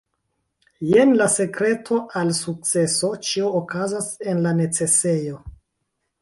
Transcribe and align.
Jen 0.91 1.11
la 1.19 1.27
sekreto 1.33 1.99
al 2.21 2.31
sukceso 2.37 3.11
ĉio 3.29 3.53
okazas 3.61 4.09
en 4.33 4.43
la 4.47 4.55
necesejo 4.63 5.39